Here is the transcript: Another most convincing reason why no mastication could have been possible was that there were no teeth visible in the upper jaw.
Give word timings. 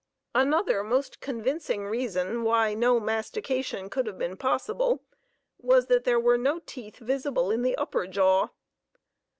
Another 0.33 0.83
most 0.83 1.19
convincing 1.19 1.85
reason 1.85 2.43
why 2.43 2.73
no 2.73 2.99
mastication 2.99 3.87
could 3.87 4.07
have 4.07 4.17
been 4.17 4.35
possible 4.35 5.03
was 5.59 5.85
that 5.85 6.05
there 6.05 6.19
were 6.19 6.39
no 6.39 6.57
teeth 6.65 6.97
visible 6.97 7.51
in 7.51 7.61
the 7.61 7.75
upper 7.77 8.07
jaw. 8.07 8.47